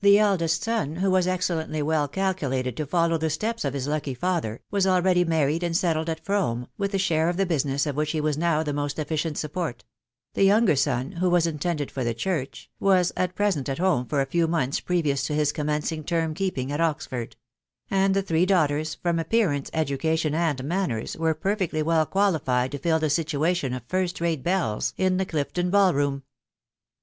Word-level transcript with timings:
The 0.00 0.18
eldest 0.18 0.62
son, 0.62 0.96
who 0.96 1.10
was 1.10 1.26
excellently 1.26 1.82
well 1.82 2.08
calculated 2.08 2.74
to 2.78 2.86
follow 2.86 3.18
the 3.18 3.28
steps 3.28 3.66
of 3.66 3.74
his 3.74 3.86
lucky 3.86 4.14
father, 4.14 4.62
was 4.70 4.86
already 4.86 5.26
married 5.26 5.62
and 5.62 5.76
settled 5.76 6.08
at 6.08 6.24
From 6.24 6.62
a, 6.62 6.68
with 6.78 6.94
a 6.94 6.98
share 6.98 7.28
of 7.28 7.36
the 7.36 7.44
business 7.44 7.84
of 7.84 7.94
whieh 7.94 8.06
he 8.08 8.20
was 8.22 8.38
now 8.38 8.62
the 8.62 8.72
most 8.72 8.98
efficient 8.98 9.36
support; 9.36 9.84
the 10.32 10.44
younger 10.44 10.74
son, 10.74 11.12
who 11.12 11.28
was 11.28 11.46
intended 11.46 11.90
for 11.90 12.02
the 12.02 12.14
church, 12.14 12.70
was 12.80 13.12
at 13.14 13.34
present 13.34 13.68
at 13.68 13.76
home 13.76 14.06
for 14.06 14.22
a 14.22 14.26
lew 14.32 14.46
months 14.46 14.80
pre 14.80 15.02
vious 15.02 15.26
to 15.26 15.34
hU 15.34 15.42
consmenaing 15.42 16.06
term 16.06 16.32
keeping 16.32 16.72
at 16.72 16.80
Oxford; 16.80 17.36
and 17.90 18.14
the 18.14 18.22
three 18.22 18.46
daughters, 18.46 18.94
from 18.94 19.18
appearance, 19.18 19.70
education, 19.74 20.32
and 20.34 20.64
manners, 20.64 21.14
were 21.14 21.34
perfectly 21.34 21.82
well 21.82 22.06
qualified 22.06 22.72
to 22.72 22.78
fill 22.78 22.98
the 22.98 23.10
situation 23.10 23.74
of 23.74 23.82
first 23.86 24.18
rate 24.18 24.42
belies 24.42 24.94
in 24.96 25.18
the 25.18 25.26
Clifton 25.26 25.68
ball 25.68 25.92
room. 25.92 26.22